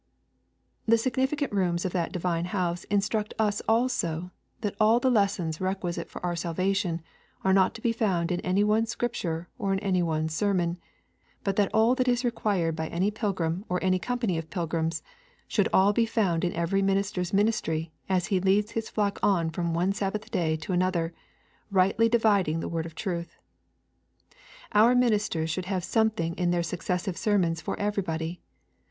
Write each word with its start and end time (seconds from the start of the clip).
The 0.87 0.97
significant 0.97 1.53
rooms 1.53 1.85
of 1.85 1.91
that 1.91 2.11
divine 2.11 2.45
house 2.45 2.85
instruct 2.85 3.35
us 3.37 3.61
also 3.67 4.31
that 4.61 4.75
all 4.79 4.99
the 4.99 5.11
lessons 5.11 5.61
requisite 5.61 6.09
for 6.09 6.25
our 6.25 6.35
salvation 6.35 7.03
are 7.43 7.53
not 7.53 7.75
to 7.75 7.81
be 7.83 7.91
found 7.91 8.31
in 8.31 8.39
any 8.39 8.63
one 8.63 8.87
scripture 8.87 9.47
or 9.59 9.71
in 9.73 9.77
any 9.81 10.01
one 10.01 10.27
sermon, 10.27 10.79
but 11.43 11.55
that 11.57 11.69
all 11.71 11.93
that 11.93 12.07
is 12.07 12.25
required 12.25 12.75
by 12.75 12.87
any 12.87 13.11
pilgrim 13.11 13.63
or 13.69 13.77
any 13.83 13.99
company 13.99 14.39
of 14.39 14.49
pilgrims 14.49 15.03
should 15.47 15.69
all 15.71 15.93
be 15.93 16.07
found 16.07 16.43
in 16.43 16.51
every 16.53 16.81
minister's 16.81 17.31
ministry 17.31 17.91
as 18.09 18.25
he 18.33 18.39
leads 18.39 18.71
his 18.71 18.89
flock 18.89 19.19
on 19.21 19.51
from 19.51 19.71
one 19.71 19.93
Sabbath 19.93 20.31
day 20.31 20.57
to 20.57 20.73
another, 20.73 21.13
rightly 21.69 22.09
dividing 22.09 22.59
the 22.59 22.67
word 22.67 22.87
of 22.87 22.95
truth. 22.95 23.37
Our 24.71 24.95
ministers 24.95 25.51
should 25.51 25.65
have 25.65 25.83
something 25.83 26.33
in 26.39 26.49
their 26.49 26.63
successive 26.63 27.17
sermons 27.17 27.61
for 27.61 27.79
everybody. 27.79 28.41